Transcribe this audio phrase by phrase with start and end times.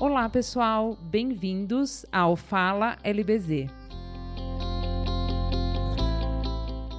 [0.00, 3.66] Olá, pessoal, bem-vindos ao Fala LBZ.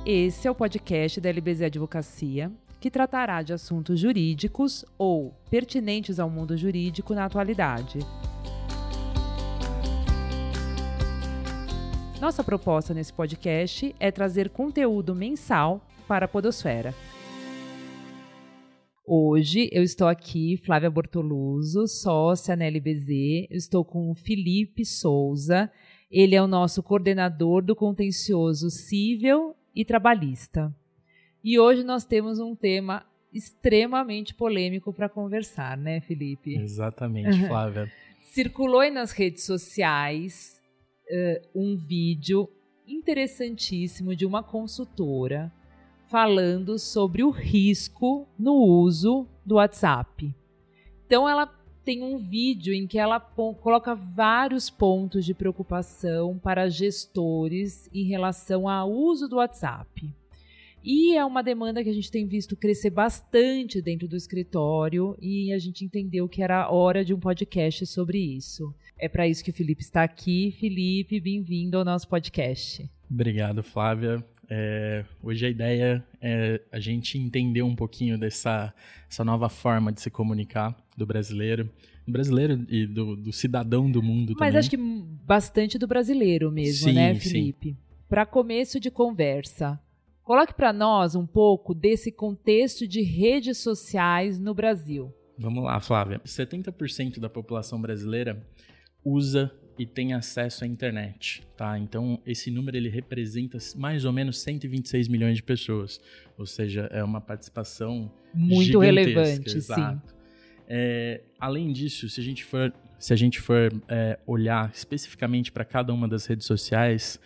[0.05, 6.29] Esse é o podcast da LBZ Advocacia, que tratará de assuntos jurídicos ou pertinentes ao
[6.29, 7.97] mundo jurídico na atualidade.
[12.19, 16.93] Nossa proposta nesse podcast é trazer conteúdo mensal para a Podosfera.
[19.13, 23.09] Hoje eu estou aqui, Flávia Bortoluso, sócia na LBZ.
[23.49, 25.69] Eu estou com o Felipe Souza.
[26.09, 30.73] Ele é o nosso coordenador do contencioso civil e trabalhista.
[31.43, 36.55] E hoje nós temos um tema extremamente polêmico para conversar, né, Felipe?
[36.55, 37.91] Exatamente, Flávia.
[38.21, 40.57] Circulou aí nas redes sociais
[41.09, 42.47] uh, um vídeo
[42.87, 45.51] interessantíssimo de uma consultora
[46.11, 50.35] falando sobre o risco no uso do WhatsApp.
[51.05, 51.47] Então ela
[51.85, 58.67] tem um vídeo em que ela coloca vários pontos de preocupação para gestores em relação
[58.67, 60.13] ao uso do WhatsApp.
[60.83, 65.53] E é uma demanda que a gente tem visto crescer bastante dentro do escritório e
[65.53, 68.75] a gente entendeu que era hora de um podcast sobre isso.
[68.97, 70.51] É para isso que o Felipe está aqui.
[70.59, 72.89] Felipe, bem-vindo ao nosso podcast.
[73.09, 74.25] Obrigado, Flávia.
[74.53, 78.73] É, hoje a ideia é a gente entender um pouquinho dessa
[79.09, 81.69] essa nova forma de se comunicar do brasileiro,
[82.05, 84.59] do brasileiro e do, do cidadão do mundo Mas também.
[84.59, 84.77] acho que
[85.25, 87.77] bastante do brasileiro mesmo, sim, né, Felipe?
[88.09, 89.79] Para começo de conversa,
[90.21, 95.13] coloque para nós um pouco desse contexto de redes sociais no Brasil.
[95.39, 96.19] Vamos lá, Flávia.
[96.25, 98.45] 70% da população brasileira
[99.01, 99.49] usa
[99.81, 101.75] e tem acesso à internet, tá?
[101.79, 105.99] Então esse número ele representa mais ou menos 126 milhões de pessoas,
[106.37, 110.07] ou seja, é uma participação muito relevante, exato.
[110.07, 110.15] sim.
[110.67, 115.65] É, além disso, se a gente for se a gente for é, olhar especificamente para
[115.65, 117.19] cada uma das redes sociais,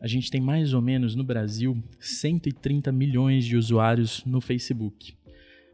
[0.00, 5.16] a gente tem mais ou menos no Brasil 130 milhões de usuários no Facebook.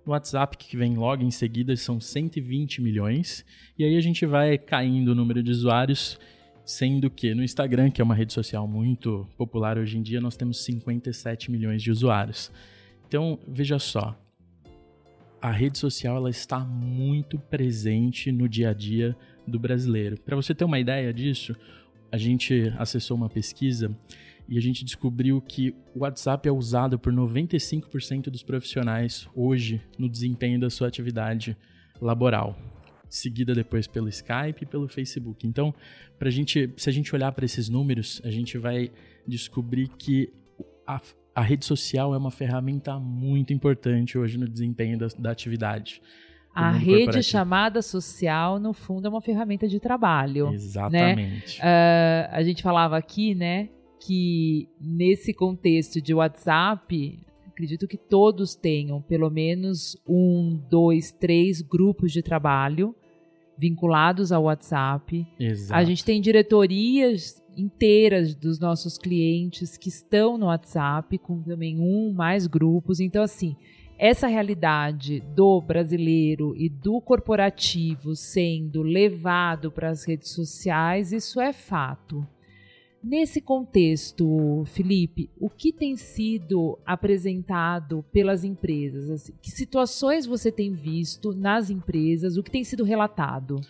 [0.07, 3.45] WhatsApp, que vem logo em seguida, são 120 milhões.
[3.79, 6.19] E aí a gente vai caindo o número de usuários,
[6.65, 10.37] sendo que no Instagram, que é uma rede social muito popular hoje em dia, nós
[10.37, 12.51] temos 57 milhões de usuários.
[13.07, 14.19] Então, veja só,
[15.41, 20.21] a rede social ela está muito presente no dia a dia do brasileiro.
[20.21, 21.55] Para você ter uma ideia disso,
[22.11, 23.97] a gente acessou uma pesquisa
[24.53, 30.07] e a gente descobriu que o WhatsApp é usado por 95% dos profissionais hoje no
[30.11, 31.57] desempenho da sua atividade
[31.99, 32.55] laboral,
[33.09, 35.47] seguida depois pelo Skype e pelo Facebook.
[35.47, 35.75] Então,
[36.19, 38.93] pra gente, se a gente olhar para esses números, a gente vai
[39.27, 40.31] descobrir que
[40.87, 41.01] a,
[41.35, 46.03] a, rede social é uma ferramenta muito importante hoje no desempenho da, da atividade.
[46.55, 50.51] A rede chamada social, no fundo, é uma ferramenta de trabalho.
[50.51, 50.55] Né?
[50.57, 51.59] Exatamente.
[51.59, 51.65] Né?
[51.65, 53.71] Uh, a gente falava aqui, né,
[54.05, 62.13] que nesse contexto de WhatsApp, acredito que todos tenham pelo menos um, dois, três grupos
[62.13, 62.95] de trabalho
[63.57, 65.25] vinculados ao WhatsApp.
[65.39, 65.79] Exato.
[65.79, 72.13] A gente tem diretorias inteiras dos nossos clientes que estão no WhatsApp, com também um,
[72.13, 72.99] mais grupos.
[72.99, 73.55] Então, assim,
[73.99, 81.53] essa realidade do brasileiro e do corporativo sendo levado para as redes sociais, isso é
[81.53, 82.27] fato.
[83.03, 89.11] Nesse contexto, Felipe, o que tem sido apresentado pelas empresas?
[89.11, 92.37] Assim, que situações você tem visto nas empresas?
[92.37, 93.61] O que tem sido relatado?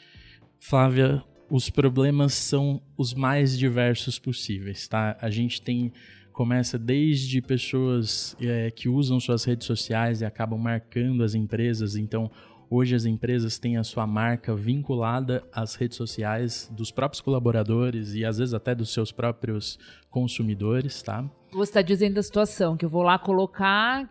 [0.61, 5.17] Flávia, os problemas são os mais diversos possíveis, tá?
[5.21, 5.93] A gente tem
[6.33, 12.31] começa desde pessoas é, que usam suas redes sociais e acabam marcando as empresas, então
[12.75, 18.25] Hoje as empresas têm a sua marca vinculada às redes sociais dos próprios colaboradores e
[18.25, 19.79] às vezes até dos seus próprios
[20.13, 21.25] consumidores, tá?
[21.53, 24.09] Você está dizendo a situação que eu vou lá colocar,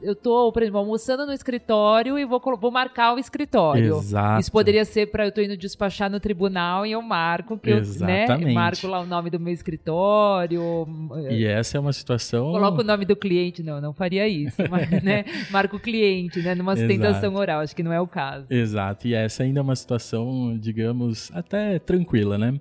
[0.00, 3.96] eu estou, por exemplo, almoçando no escritório e vou, vou marcar o escritório.
[3.96, 4.40] Exato.
[4.40, 8.30] Isso poderia ser para eu estou indo despachar no tribunal e eu marco que Exatamente.
[8.30, 10.86] eu né, marco lá o nome do meu escritório.
[11.28, 12.52] E essa é uma situação.
[12.52, 15.24] Coloco o nome do cliente, não, não faria isso, mas, né?
[15.50, 16.54] Marco o cliente, né?
[16.54, 18.46] Numa sustentação oral, acho que não é o caso.
[18.48, 19.08] Exato.
[19.08, 22.60] E essa ainda é uma situação, digamos, até tranquila, né?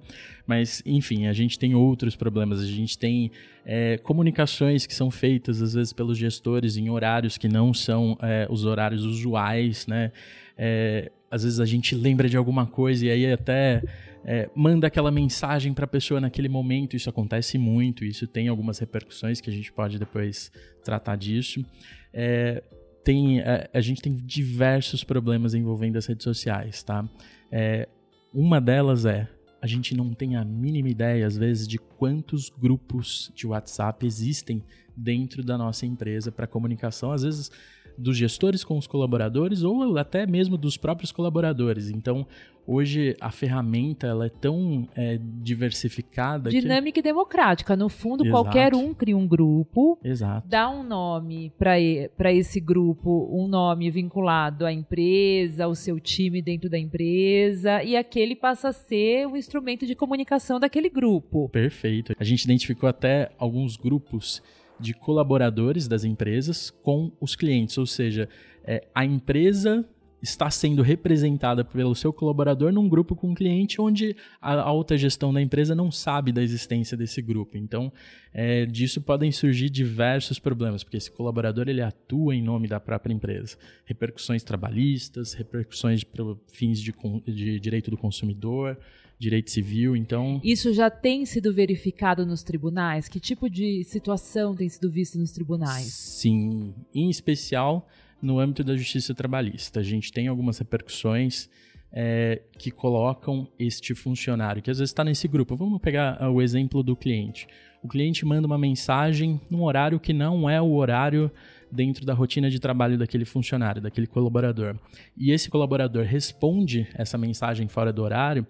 [0.49, 2.59] Mas, enfim, a gente tem outros problemas.
[2.59, 3.29] A gente tem
[3.63, 8.47] é, comunicações que são feitas, às vezes, pelos gestores em horários que não são é,
[8.49, 10.11] os horários usuais, né?
[10.57, 13.83] É, às vezes a gente lembra de alguma coisa e aí até
[14.25, 16.95] é, manda aquela mensagem para a pessoa naquele momento.
[16.95, 20.51] Isso acontece muito, isso tem algumas repercussões que a gente pode depois
[20.83, 21.63] tratar disso.
[22.11, 22.63] É,
[23.03, 27.07] tem, a, é, a, gente tem diversos problemas envolvendo as redes sociais, tá?
[27.51, 27.87] É,
[28.33, 29.29] Uma delas é
[29.61, 34.63] a gente não tem a mínima ideia, às vezes, de quantos grupos de WhatsApp existem
[34.95, 37.11] dentro da nossa empresa para comunicação.
[37.11, 37.51] Às vezes,
[37.99, 41.89] dos gestores com os colaboradores ou até mesmo dos próprios colaboradores.
[41.89, 42.25] Então,
[42.69, 46.49] hoje a ferramenta ela é tão é, diversificada.
[46.49, 46.99] Dinâmica que...
[46.99, 47.75] e democrática.
[47.75, 48.43] No fundo, Exato.
[48.43, 50.47] qualquer um cria um grupo, Exato.
[50.47, 56.69] dá um nome para esse grupo, um nome vinculado à empresa, ao seu time dentro
[56.69, 61.49] da empresa, e aquele passa a ser o instrumento de comunicação daquele grupo.
[61.49, 62.13] Perfeito.
[62.19, 64.41] A gente identificou até alguns grupos
[64.79, 68.29] de colaboradores das empresas com os clientes, ou seja,
[68.63, 69.85] é, a empresa
[70.21, 75.33] está sendo representada pelo seu colaborador num grupo com um cliente onde a alta gestão
[75.33, 77.57] da empresa não sabe da existência desse grupo.
[77.57, 77.91] Então,
[78.33, 83.13] é, disso podem surgir diversos problemas, porque esse colaborador ele atua em nome da própria
[83.13, 83.57] empresa.
[83.85, 86.93] Repercussões trabalhistas, repercussões para fins de,
[87.25, 88.77] de direito do consumidor,
[89.17, 90.39] direito civil, então...
[90.43, 93.09] Isso já tem sido verificado nos tribunais?
[93.09, 95.87] Que tipo de situação tem sido vista nos tribunais?
[95.87, 97.85] Sim, em especial
[98.21, 99.79] no âmbito da justiça trabalhista.
[99.79, 101.49] A gente tem algumas repercussões
[101.91, 105.55] é, que colocam este funcionário, que às vezes está nesse grupo.
[105.55, 107.47] Vamos pegar ah, o exemplo do cliente.
[107.81, 111.31] O cliente manda uma mensagem num horário que não é o horário
[111.71, 114.75] dentro da rotina de trabalho daquele funcionário, daquele colaborador.
[115.15, 118.45] E esse colaborador responde essa mensagem fora do horário,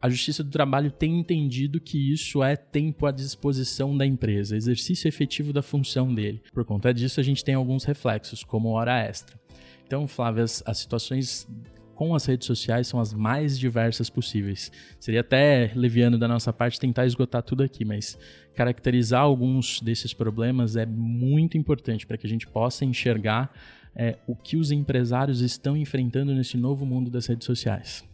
[0.00, 5.08] a Justiça do Trabalho tem entendido que isso é tempo à disposição da empresa, exercício
[5.08, 6.40] efetivo da função dele.
[6.52, 9.38] Por conta disso, a gente tem alguns reflexos, como hora extra.
[9.86, 11.48] Então, Flávia, as, as situações
[11.94, 14.70] com as redes sociais são as mais diversas possíveis.
[15.00, 18.16] Seria até leviano da nossa parte tentar esgotar tudo aqui, mas
[18.54, 23.52] caracterizar alguns desses problemas é muito importante para que a gente possa enxergar
[23.96, 28.04] é, o que os empresários estão enfrentando nesse novo mundo das redes sociais.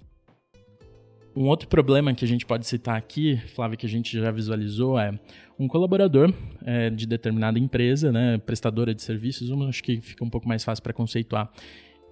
[1.36, 4.96] Um outro problema que a gente pode citar aqui, Flávio, que a gente já visualizou,
[4.96, 5.18] é
[5.58, 6.32] um colaborador
[6.64, 10.62] é, de determinada empresa, né, prestadora de serviços, uma, acho que fica um pouco mais
[10.62, 11.50] fácil para conceituar.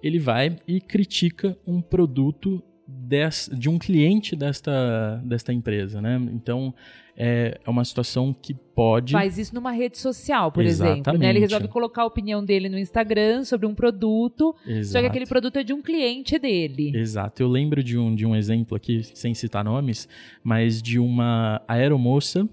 [0.01, 6.17] Ele vai e critica um produto des, de um cliente desta, desta empresa, né?
[6.33, 6.73] Então,
[7.15, 9.13] é, é uma situação que pode...
[9.13, 11.01] Faz isso numa rede social, por Exatamente.
[11.01, 11.19] exemplo.
[11.19, 11.29] Né?
[11.29, 14.93] Ele resolve colocar a opinião dele no Instagram sobre um produto, Exato.
[14.93, 16.91] só que aquele produto é de um cliente dele.
[16.95, 17.41] Exato.
[17.41, 20.07] Eu lembro de um, de um exemplo aqui, sem citar nomes,
[20.43, 22.47] mas de uma aeromoça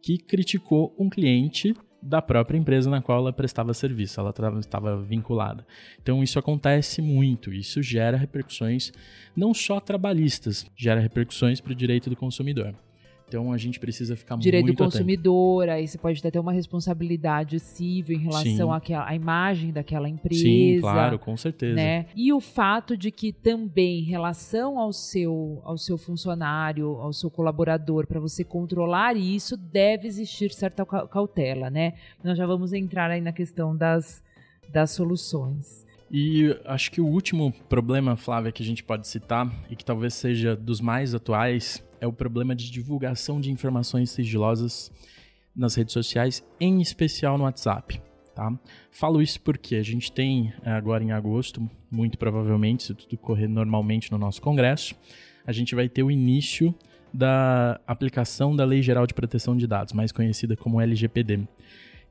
[0.00, 5.66] que criticou um cliente da própria empresa na qual ela prestava serviço, ela estava vinculada.
[6.02, 8.92] Então isso acontece muito, isso gera repercussões
[9.34, 12.74] não só trabalhistas, gera repercussões para o direito do consumidor.
[13.26, 15.76] Então a gente precisa ficar Direito muito do consumidor, atento.
[15.76, 20.42] aí você pode ter uma responsabilidade civil em relação à, à imagem daquela empresa.
[20.42, 21.74] Sim, claro, com certeza.
[21.74, 22.06] Né?
[22.14, 27.30] E o fato de que também em relação ao seu, ao seu funcionário, ao seu
[27.30, 31.94] colaborador, para você controlar isso, deve existir certa cautela, né?
[32.22, 34.22] Nós já vamos entrar aí na questão das,
[34.68, 35.83] das soluções.
[36.16, 40.14] E acho que o último problema, Flávia, que a gente pode citar, e que talvez
[40.14, 44.92] seja dos mais atuais, é o problema de divulgação de informações sigilosas
[45.56, 48.00] nas redes sociais, em especial no WhatsApp.
[48.32, 48.56] Tá?
[48.92, 53.48] Falo isso porque a gente tem é, agora em agosto, muito provavelmente, se tudo correr
[53.48, 54.94] normalmente no nosso congresso,
[55.44, 56.72] a gente vai ter o início
[57.12, 61.40] da aplicação da Lei Geral de Proteção de Dados, mais conhecida como LGPD.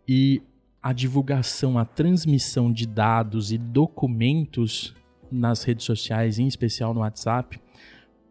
[0.05, 0.41] E
[0.83, 4.93] a divulgação, a transmissão de dados e documentos
[5.31, 7.57] nas redes sociais, em especial no WhatsApp,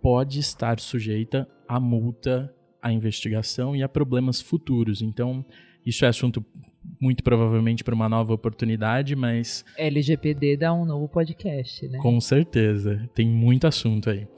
[0.03, 5.01] pode estar sujeita a multa, a investigação e a problemas futuros.
[5.01, 5.43] Então,
[5.87, 6.45] isso é assunto
[7.01, 9.65] muito provavelmente para uma nova oportunidade, mas.
[9.79, 11.99] LGPD dá um novo podcast, né?
[11.99, 14.29] Com certeza, tem muito assunto aí.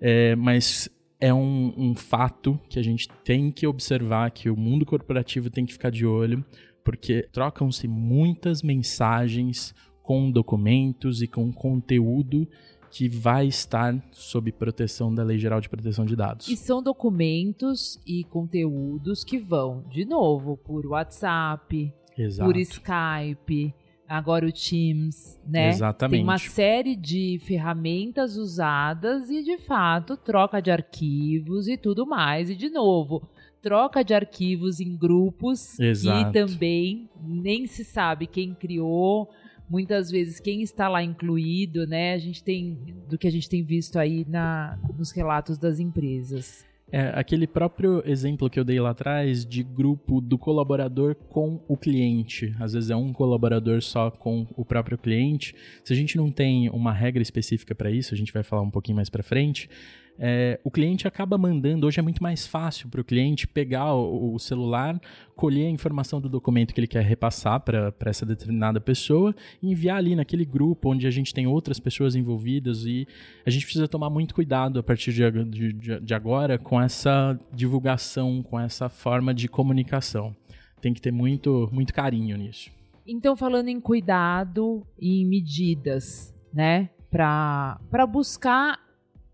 [0.00, 0.90] É, mas
[1.20, 5.64] é um, um fato que a gente tem que observar, que o mundo corporativo tem
[5.64, 6.44] que ficar de olho,
[6.84, 12.48] porque trocam-se muitas mensagens com documentos e com conteúdo
[12.90, 16.46] que vai estar sob proteção da Lei Geral de Proteção de Dados.
[16.48, 22.46] E são documentos e conteúdos que vão, de novo, por WhatsApp, Exato.
[22.46, 23.74] por Skype,
[24.06, 25.70] agora o Teams, né?
[25.70, 26.18] Exatamente.
[26.18, 32.50] Tem uma série de ferramentas usadas e, de fato, troca de arquivos e tudo mais.
[32.50, 33.26] E, de novo,
[33.62, 36.28] troca de arquivos em grupos Exato.
[36.28, 39.30] e também nem se sabe quem criou,
[39.70, 42.12] muitas vezes quem está lá incluído, né?
[42.12, 42.76] A gente tem
[43.08, 46.66] do que a gente tem visto aí na, nos relatos das empresas.
[46.94, 51.74] É, aquele próprio exemplo que eu dei lá atrás de grupo do colaborador com o
[51.74, 52.54] cliente.
[52.60, 55.54] Às vezes é um colaborador só com o próprio cliente.
[55.82, 58.70] Se a gente não tem uma regra específica para isso, a gente vai falar um
[58.70, 59.70] pouquinho mais para frente,
[60.18, 61.86] é, o cliente acaba mandando.
[61.86, 65.00] Hoje é muito mais fácil para o cliente pegar o, o, celular,
[65.34, 69.96] colher a informação do documento que ele quer repassar para essa determinada pessoa e enviar
[69.96, 72.84] ali naquele grupo onde a gente tem outras pessoas envolvidas.
[72.84, 73.06] E
[73.44, 78.42] a gente precisa tomar muito cuidado a partir de, de, de agora com essa divulgação,
[78.42, 80.36] com essa forma de comunicação.
[80.80, 82.70] Tem que ter muito, muito carinho nisso.
[83.06, 86.90] Então, falando em cuidado e em medidas, né?
[87.10, 88.78] Para buscar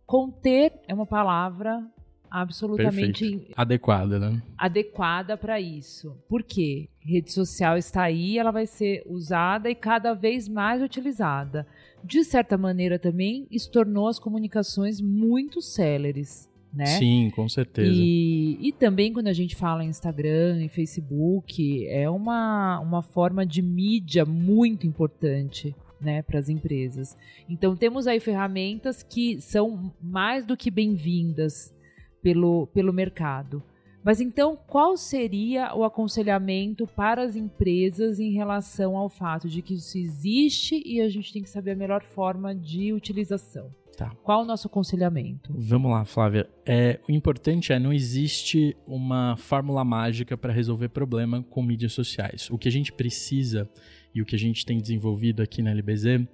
[0.08, 1.86] conter é uma palavra
[2.30, 3.52] absolutamente Perfeito.
[3.54, 4.42] adequada, né?
[4.56, 6.16] Adequada para isso.
[6.26, 6.88] Por quê?
[6.98, 11.66] Rede social está aí, ela vai ser usada e cada vez mais utilizada.
[12.02, 16.48] De certa maneira também, isso tornou as comunicações muito céleres.
[16.72, 16.86] Né?
[16.86, 17.90] Sim, com certeza.
[17.92, 23.44] E, e também quando a gente fala em Instagram, em Facebook, é uma, uma forma
[23.44, 27.16] de mídia muito importante né, para as empresas.
[27.48, 31.74] Então temos aí ferramentas que são mais do que bem-vindas
[32.22, 33.62] pelo, pelo mercado.
[34.04, 39.74] Mas então, qual seria o aconselhamento para as empresas em relação ao fato de que
[39.74, 43.70] isso existe e a gente tem que saber a melhor forma de utilização?
[43.98, 44.10] Tá.
[44.22, 45.52] Qual o nosso aconselhamento?
[45.52, 46.48] Vamos lá, Flávia.
[46.64, 52.48] É, o importante é não existe uma fórmula mágica para resolver problema com mídias sociais.
[52.48, 53.68] O que a gente precisa
[54.14, 56.26] e o que a gente tem desenvolvido aqui na LBZ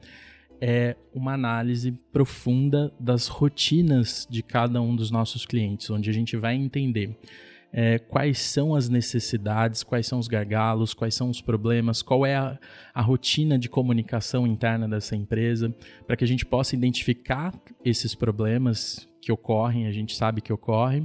[0.60, 6.36] é uma análise profunda das rotinas de cada um dos nossos clientes, onde a gente
[6.36, 7.16] vai entender
[7.76, 12.36] é, quais são as necessidades, quais são os gargalos, quais são os problemas, qual é
[12.36, 12.56] a,
[12.94, 15.74] a rotina de comunicação interna dessa empresa,
[16.06, 17.52] para que a gente possa identificar
[17.84, 21.04] esses problemas que ocorrem, a gente sabe que ocorrem,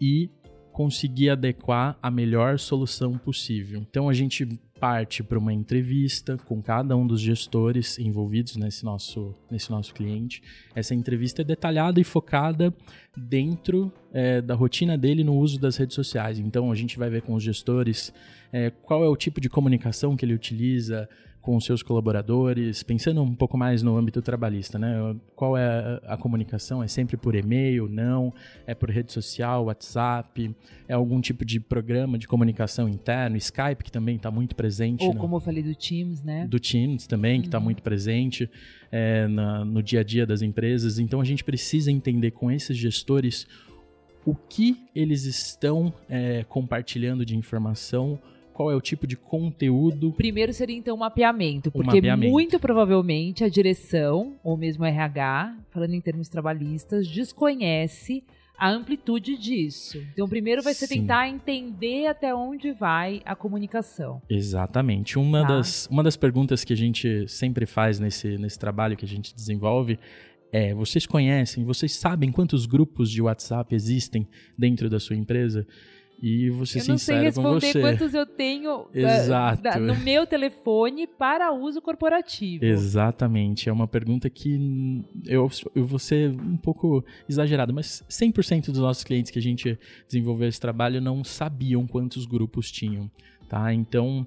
[0.00, 0.30] e
[0.72, 3.80] conseguir adequar a melhor solução possível.
[3.80, 4.46] Então a gente
[4.78, 10.42] parte para uma entrevista com cada um dos gestores envolvidos nesse nosso, nesse nosso cliente.
[10.74, 12.72] Essa entrevista é detalhada e focada
[13.16, 16.38] dentro é, da rotina dele no uso das redes sociais.
[16.38, 18.12] Então a gente vai ver com os gestores
[18.52, 21.08] é, qual é o tipo de comunicação que ele utiliza,
[21.46, 25.14] com seus colaboradores, pensando um pouco mais no âmbito trabalhista, né?
[25.36, 26.82] Qual é a, comunicação?
[26.82, 27.88] É sempre por e-mail?
[27.88, 28.34] Não?
[28.66, 30.52] É por rede social, WhatsApp?
[30.88, 33.36] É algum tipo de programa de comunicação interno?
[33.36, 35.04] Skype, que também está muito presente.
[35.04, 36.48] Ou no, como eu falei do Teams, né?
[36.48, 37.64] Do Teams também, que está uhum.
[37.64, 38.50] muito presente
[38.90, 40.98] é, na, no dia a dia das empresas.
[40.98, 43.46] Então a gente precisa entender com esses gestores
[44.24, 48.18] o que eles estão é, compartilhando de informação
[48.56, 50.12] qual é o tipo de conteúdo.
[50.12, 52.32] Primeiro seria então o mapeamento, porque mapeamento.
[52.32, 58.24] muito provavelmente a direção, ou mesmo a RH, falando em termos trabalhistas, desconhece
[58.58, 60.02] a amplitude disso.
[60.14, 61.00] Então, primeiro vai ser Sim.
[61.00, 64.22] tentar entender até onde vai a comunicação.
[64.30, 65.18] Exatamente.
[65.18, 65.48] Uma, tá.
[65.48, 69.34] das, uma das perguntas que a gente sempre faz nesse, nesse trabalho que a gente
[69.34, 69.98] desenvolve
[70.50, 75.66] é: vocês conhecem, vocês sabem quantos grupos de WhatsApp existem dentro da sua empresa?
[76.20, 79.62] E você eu não sei responder quantos eu tenho eh, Exato.
[79.62, 82.64] Da, no meu telefone para uso corporativo.
[82.64, 83.68] Exatamente.
[83.68, 89.04] É uma pergunta que eu, eu vou ser um pouco exagerado, mas 100% dos nossos
[89.04, 93.10] clientes que a gente desenvolveu esse trabalho não sabiam quantos grupos tinham.
[93.48, 93.72] Tá?
[93.72, 94.26] Então,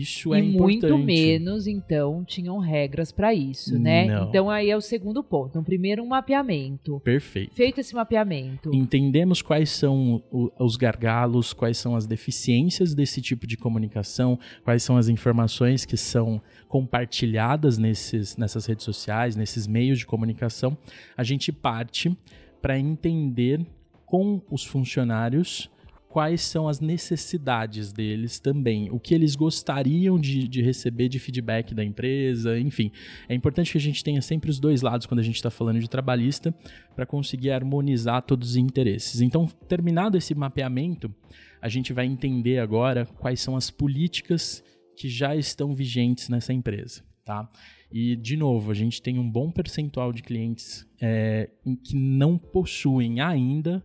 [0.00, 0.82] isso é e importante.
[0.82, 4.06] muito menos, então, tinham regras para isso, né?
[4.06, 4.28] Não.
[4.28, 5.50] Então aí é o segundo ponto.
[5.50, 7.00] Então, primeiro um mapeamento.
[7.00, 7.54] Perfeito.
[7.54, 8.74] Feito esse mapeamento.
[8.74, 10.22] Entendemos quais são
[10.58, 15.96] os gargalos, quais são as deficiências desse tipo de comunicação, quais são as informações que
[15.96, 20.76] são compartilhadas nesses, nessas redes sociais, nesses meios de comunicação.
[21.16, 22.16] A gente parte
[22.60, 23.64] para entender
[24.04, 25.70] com os funcionários
[26.08, 31.74] quais são as necessidades deles também, o que eles gostariam de, de receber de feedback
[31.74, 32.90] da empresa, enfim.
[33.28, 35.80] É importante que a gente tenha sempre os dois lados quando a gente está falando
[35.80, 36.54] de trabalhista,
[36.96, 39.20] para conseguir harmonizar todos os interesses.
[39.20, 41.14] Então, terminado esse mapeamento,
[41.60, 44.64] a gente vai entender agora quais são as políticas
[44.96, 47.04] que já estão vigentes nessa empresa.
[47.24, 47.48] Tá?
[47.92, 51.50] E, de novo, a gente tem um bom percentual de clientes é,
[51.84, 53.84] que não possuem ainda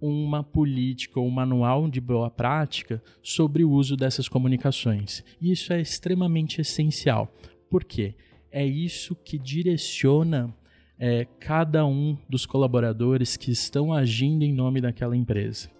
[0.00, 5.22] uma política ou um manual de boa prática sobre o uso dessas comunicações.
[5.40, 7.32] E isso é extremamente essencial.
[7.68, 8.14] Por quê?
[8.50, 10.54] É isso que direciona
[10.98, 15.70] é, cada um dos colaboradores que estão agindo em nome daquela empresa.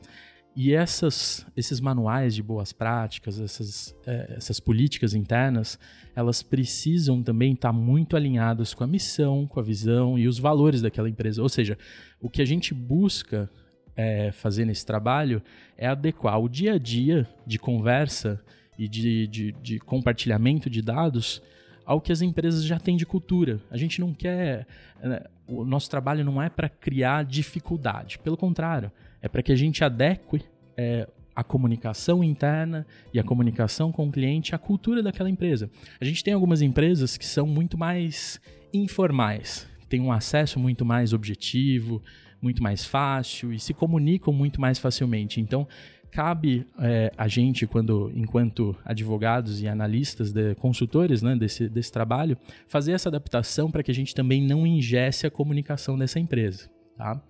[0.55, 5.79] E essas, esses manuais de boas práticas, essas, é, essas políticas internas,
[6.15, 10.83] elas precisam também estar muito alinhadas com a missão, com a visão e os valores
[10.83, 11.43] daquela empresa.
[11.43, 11.79] Ou seja,
[12.21, 13.49] o que a gente busca
[13.97, 15.43] é, fazer nesse trabalho
[15.77, 18.41] é adequar o dia a dia de conversa
[18.79, 21.43] e de, de, de compartilhamento de dados
[21.85, 23.61] ao que as empresas já têm de cultura.
[23.71, 24.67] A gente não quer.
[25.03, 29.57] Né, o nosso trabalho não é para criar dificuldade, pelo contrário, é para que a
[29.57, 30.43] gente adeque
[30.77, 35.71] é, a comunicação interna e a comunicação com o cliente à cultura daquela empresa.
[36.01, 38.41] A gente tem algumas empresas que são muito mais
[38.73, 42.03] informais, têm um acesso muito mais objetivo,
[42.41, 45.41] muito mais fácil e se comunicam muito mais facilmente.
[45.41, 45.67] Então,
[46.11, 52.37] cabe é, a gente, quando, enquanto advogados e analistas, de, consultores né, desse, desse trabalho,
[52.67, 56.69] fazer essa adaptação para que a gente também não ingesse a comunicação dessa empresa.
[56.97, 57.23] Tá?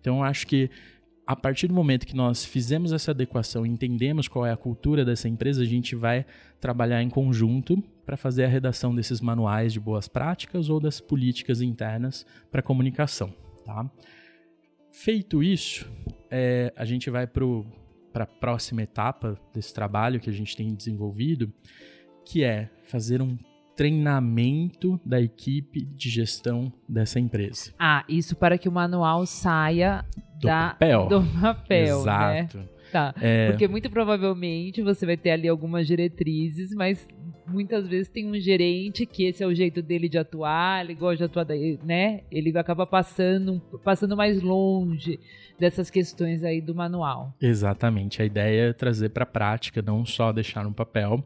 [0.00, 0.70] Então, acho que
[1.26, 5.28] a partir do momento que nós fizemos essa adequação, entendemos qual é a cultura dessa
[5.28, 6.24] empresa, a gente vai
[6.60, 11.60] trabalhar em conjunto para fazer a redação desses manuais de boas práticas ou das políticas
[11.60, 13.34] internas para comunicação.
[13.64, 13.90] Tá?
[14.98, 15.86] Feito isso,
[16.30, 21.52] é, a gente vai para a próxima etapa desse trabalho que a gente tem desenvolvido,
[22.24, 23.36] que é fazer um
[23.76, 27.74] treinamento da equipe de gestão dessa empresa.
[27.78, 30.02] Ah, isso para que o manual saia
[30.40, 31.08] do da, papel.
[31.08, 32.58] do papel, Exato.
[32.58, 32.68] né?
[32.90, 33.14] Tá.
[33.20, 33.50] É...
[33.50, 37.06] Porque muito provavelmente você vai ter ali algumas diretrizes, mas
[37.48, 41.18] muitas vezes tem um gerente que esse é o jeito dele de atuar, ele gosta
[41.18, 42.22] de atuar, daí, né?
[42.30, 45.18] Ele acaba passando, passando mais longe
[45.58, 47.34] dessas questões aí do manual.
[47.40, 48.20] Exatamente.
[48.20, 51.24] A ideia é trazer para a prática, não só deixar no papel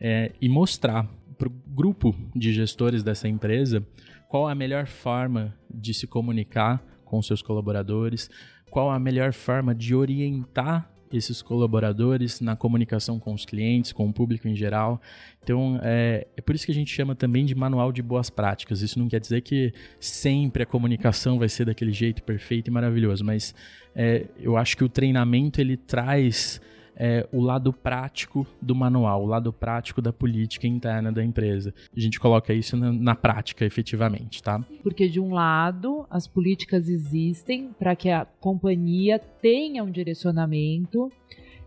[0.00, 3.86] é, e mostrar para o grupo de gestores dessa empresa
[4.28, 8.28] qual a melhor forma de se comunicar com seus colaboradores,
[8.70, 14.12] qual a melhor forma de orientar esses colaboradores na comunicação com os clientes, com o
[14.12, 15.00] público em geral.
[15.42, 18.82] Então, é, é, por isso que a gente chama também de manual de boas práticas.
[18.82, 23.24] Isso não quer dizer que sempre a comunicação vai ser daquele jeito perfeito e maravilhoso,
[23.24, 23.54] mas
[23.94, 26.60] é, eu acho que o treinamento ele traz
[26.98, 31.72] é, o lado prático do manual, o lado prático da política interna da empresa.
[31.96, 34.60] A gente coloca isso na, na prática, efetivamente, tá?
[34.82, 41.10] Porque de um lado, as políticas existem para que a companhia tenha um direcionamento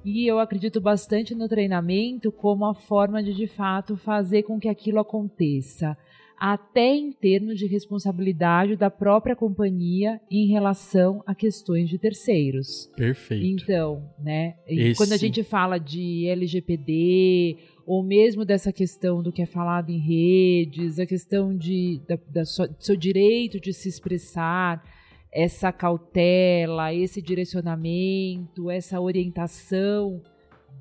[0.03, 4.67] e eu acredito bastante no treinamento como a forma de de fato fazer com que
[4.67, 5.95] aquilo aconteça
[6.41, 12.89] até em termos de responsabilidade da própria companhia em relação a questões de terceiros.
[12.97, 13.45] Perfeito.
[13.61, 14.97] Então, né, Esse...
[14.97, 19.99] quando a gente fala de LGPD ou mesmo dessa questão do que é falado em
[19.99, 24.83] redes, a questão de, da, da so, do seu direito de se expressar,
[25.31, 30.19] essa cautela, esse direcionamento, essa orientação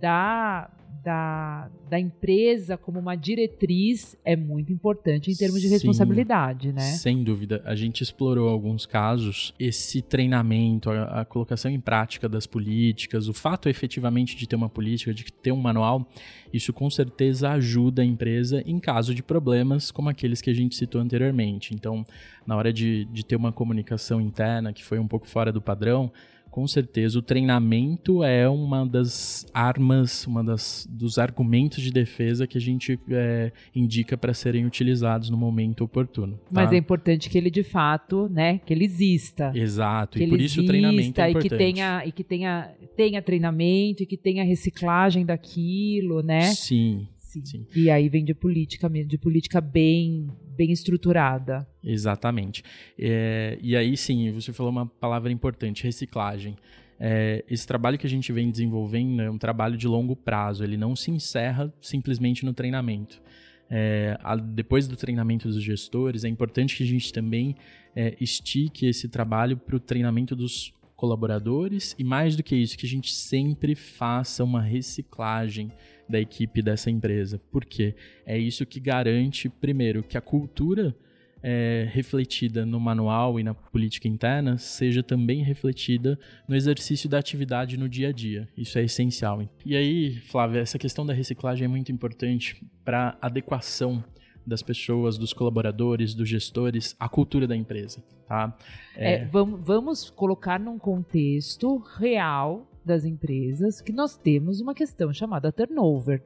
[0.00, 0.70] da,
[1.03, 6.81] da, da empresa como uma diretriz é muito importante em termos de Sim, responsabilidade, né?
[6.81, 7.62] Sem dúvida.
[7.64, 13.33] A gente explorou alguns casos, esse treinamento, a, a, colocação em prática das políticas, o
[13.33, 16.07] fato efetivamente de ter uma política, de ter um manual,
[16.53, 20.76] isso com certeza ajuda a empresa em caso de problemas como aqueles que a gente
[20.76, 21.74] citou anteriormente.
[21.74, 22.05] Então,
[22.46, 26.12] na hora de, de ter uma comunicação interna que foi um pouco fora do padrão,
[26.50, 32.58] com certeza o treinamento é uma das armas, uma das dos argumentos de defesa que
[32.58, 36.34] a gente é, indica para serem utilizados no momento oportuno.
[36.36, 36.40] Tá?
[36.50, 39.52] Mas é importante que ele de fato, né, que ele exista.
[39.54, 40.18] Exato.
[40.18, 41.46] Que e por isso o treinamento é importante.
[41.46, 46.42] E que tenha e que tenha tenha treinamento e que tenha reciclagem daquilo, né?
[46.52, 47.06] Sim.
[47.30, 47.44] Sim.
[47.44, 47.66] Sim.
[47.76, 51.64] E aí vem de política mesmo, de política bem, bem estruturada.
[51.82, 52.64] Exatamente.
[52.98, 56.56] É, e aí sim, você falou uma palavra importante, reciclagem.
[56.98, 60.76] É, esse trabalho que a gente vem desenvolvendo é um trabalho de longo prazo, ele
[60.76, 63.22] não se encerra simplesmente no treinamento.
[63.70, 67.54] É, a, depois do treinamento dos gestores, é importante que a gente também
[67.94, 72.84] é, estique esse trabalho para o treinamento dos colaboradores e mais do que isso, que
[72.84, 75.70] a gente sempre faça uma reciclagem
[76.10, 77.40] da equipe dessa empresa.
[77.50, 77.94] Porque
[78.26, 80.94] é isso que garante, primeiro, que a cultura
[81.42, 87.76] é, refletida no manual e na política interna seja também refletida no exercício da atividade
[87.76, 88.48] no dia a dia.
[88.56, 89.42] Isso é essencial.
[89.64, 94.04] E aí, Flávia, essa questão da reciclagem é muito importante para adequação
[94.46, 98.02] das pessoas, dos colaboradores, dos gestores, à cultura da empresa.
[98.26, 98.56] Tá?
[98.96, 99.14] É...
[99.14, 105.53] É, vamos, vamos colocar num contexto real das empresas que nós temos uma questão chamada
[105.53, 106.22] turnover.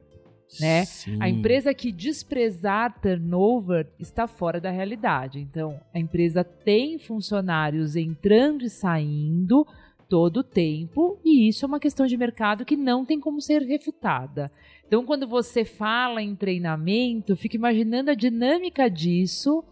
[0.59, 0.83] Né?
[1.19, 5.39] A empresa que desprezar turnover está fora da realidade.
[5.39, 9.65] Então, a empresa tem funcionários entrando e saindo
[10.07, 13.63] todo o tempo, e isso é uma questão de mercado que não tem como ser
[13.63, 14.51] refutada.
[14.87, 19.63] Então, quando você fala em treinamento, fica imaginando a dinâmica disso,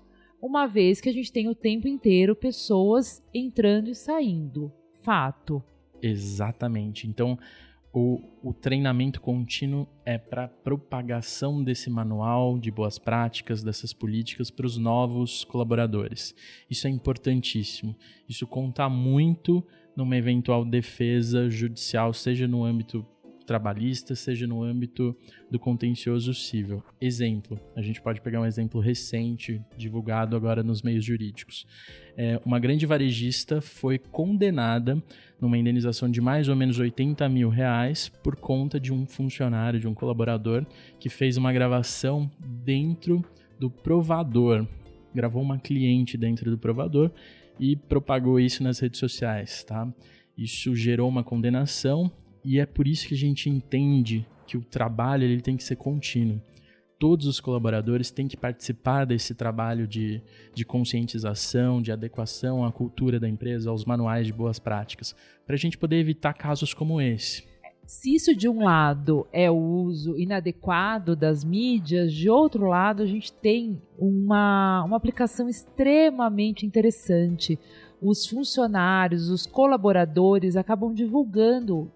[0.41, 4.71] uma vez que a gente tem o tempo inteiro pessoas entrando e saindo.
[5.03, 5.63] Fato.
[6.03, 7.07] Exatamente.
[7.07, 7.39] Então,
[7.93, 14.65] o, o treinamento contínuo é para propagação desse manual de boas práticas, dessas políticas para
[14.65, 16.35] os novos colaboradores.
[16.69, 17.95] Isso é importantíssimo.
[18.27, 23.05] Isso conta muito numa eventual defesa judicial, seja no âmbito
[23.45, 25.15] trabalhista, seja no âmbito
[25.49, 26.83] do contencioso civil.
[26.99, 31.65] Exemplo, a gente pode pegar um exemplo recente, divulgado agora nos meios jurídicos.
[32.17, 35.01] É, uma grande varejista foi condenada
[35.39, 39.87] numa indenização de mais ou menos 80 mil reais por conta de um funcionário, de
[39.87, 40.65] um colaborador,
[40.99, 43.23] que fez uma gravação dentro
[43.59, 44.67] do provador.
[45.13, 47.11] Gravou uma cliente dentro do provador
[47.59, 49.87] e propagou isso nas redes sociais, tá?
[50.37, 52.11] Isso gerou uma condenação
[52.43, 55.75] e é por isso que a gente entende que o trabalho ele tem que ser
[55.75, 56.41] contínuo.
[56.99, 60.21] Todos os colaboradores têm que participar desse trabalho de,
[60.53, 65.57] de conscientização, de adequação à cultura da empresa, aos manuais de boas práticas, para a
[65.59, 67.43] gente poder evitar casos como esse.
[67.85, 73.05] Se isso de um lado é o uso inadequado das mídias, de outro lado a
[73.05, 77.59] gente tem uma, uma aplicação extremamente interessante.
[78.01, 81.91] Os funcionários, os colaboradores acabam divulgando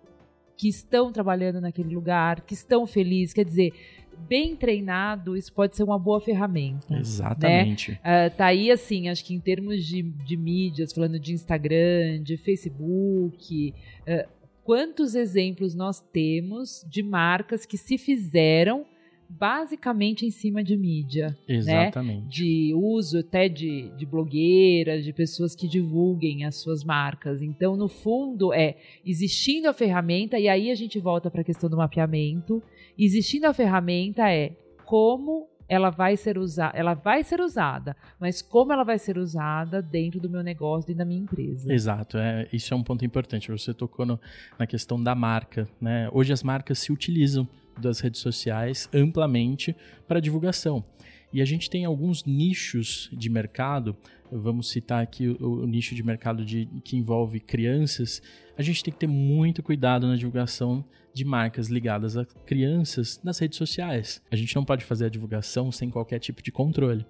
[0.57, 3.33] que estão trabalhando naquele lugar, que estão felizes.
[3.33, 3.71] Quer dizer,
[4.27, 6.87] bem treinado, isso pode ser uma boa ferramenta.
[6.89, 6.99] Né?
[6.99, 7.91] Exatamente.
[8.03, 8.27] Né?
[8.27, 12.37] Uh, tá aí, assim, acho que em termos de, de mídias, falando de Instagram, de
[12.37, 14.27] Facebook, uh,
[14.63, 18.85] quantos exemplos nós temos de marcas que se fizeram
[19.29, 21.37] basicamente em cima de mídia.
[21.47, 21.55] Né?
[21.55, 22.23] Exatamente.
[22.23, 22.27] Né?
[22.29, 27.41] De uso até de, de blogueiras, de pessoas que divulguem as suas marcas.
[27.41, 31.69] Então, no fundo, é existindo a ferramenta, e aí a gente volta para a questão
[31.69, 32.61] do mapeamento.
[32.97, 38.71] Existindo a ferramenta é como ela vai ser usada, ela vai ser usada, mas como
[38.71, 41.71] ela vai ser usada dentro do meu negócio e da minha empresa.
[41.73, 43.51] Exato, é, isso é um ponto importante.
[43.51, 44.19] Você tocou no,
[44.57, 46.09] na questão da marca, né?
[46.13, 49.75] Hoje as marcas se utilizam das redes sociais amplamente
[50.07, 50.83] para divulgação.
[51.31, 53.95] E a gente tem alguns nichos de mercado,
[54.31, 58.21] vamos citar aqui o, o, nicho de mercado de, que envolve crianças.
[58.57, 63.39] A gente tem que ter muito cuidado na divulgação de marcas ligadas a crianças nas
[63.39, 64.21] redes sociais.
[64.31, 67.05] A gente não pode fazer a divulgação sem qualquer tipo de controle.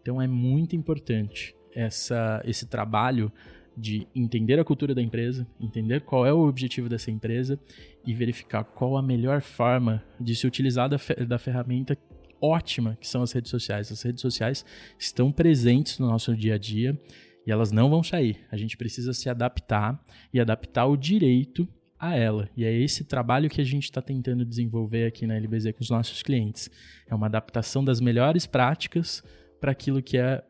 [0.00, 3.32] Então é muito importante essa, esse trabalho
[3.76, 7.58] de entender a cultura da empresa, entender qual é o objetivo dessa empresa
[8.06, 11.96] e verificar qual a melhor forma de se utilizar da, da ferramenta
[12.40, 13.90] ótima que são as redes sociais.
[13.90, 14.64] As redes sociais
[14.98, 17.00] estão presentes no nosso dia a dia
[17.46, 18.40] e elas não vão sair.
[18.50, 20.00] A gente precisa se adaptar
[20.32, 22.48] e adaptar o direito a ela.
[22.56, 25.90] E é esse trabalho que a gente está tentando desenvolver aqui na LBZ com os
[25.90, 26.68] nossos clientes.
[27.06, 29.22] É uma adaptação das melhores práticas
[29.60, 30.42] para aquilo que é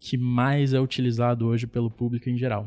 [0.00, 2.66] que mais é utilizado hoje pelo público em geral.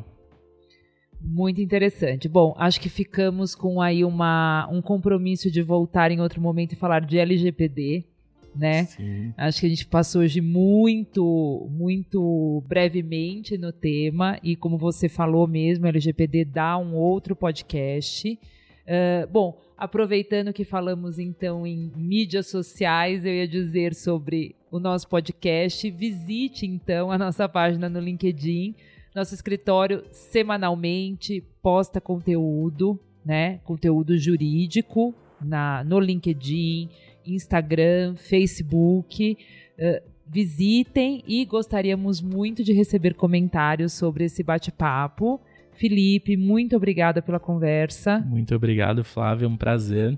[1.19, 2.27] Muito interessante.
[2.27, 6.75] Bom, acho que ficamos com aí uma, um compromisso de voltar em outro momento e
[6.75, 8.05] falar de LGPD,
[8.53, 8.83] né?
[8.85, 9.33] Sim.
[9.37, 15.47] Acho que a gente passou hoje muito, muito brevemente no tema e como você falou
[15.47, 18.37] mesmo, LGPD dá um outro podcast.
[18.85, 25.07] Uh, bom, aproveitando que falamos então em mídias sociais, eu ia dizer sobre o nosso
[25.07, 25.89] podcast.
[25.91, 28.75] Visite então a nossa página no LinkedIn.
[29.15, 33.59] Nosso escritório semanalmente posta conteúdo, né?
[33.63, 36.89] Conteúdo jurídico na, no LinkedIn,
[37.25, 39.37] Instagram, Facebook.
[39.77, 45.39] Uh, visitem e gostaríamos muito de receber comentários sobre esse bate-papo.
[45.75, 48.19] Felipe, muito obrigada pela conversa.
[48.19, 49.45] Muito obrigado, Flávio.
[49.45, 50.17] É um prazer.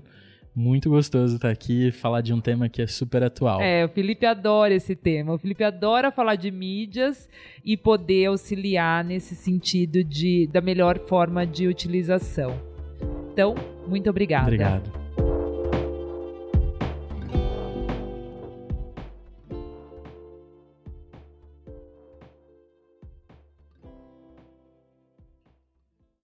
[0.54, 3.60] Muito gostoso estar aqui e falar de um tema que é super atual.
[3.60, 5.34] É, o Felipe adora esse tema.
[5.34, 7.28] O Felipe adora falar de mídias
[7.62, 12.58] e poder auxiliar nesse sentido de, da melhor forma de utilização.
[13.30, 13.54] Então,
[13.86, 14.46] muito obrigada.
[14.46, 15.05] Obrigado.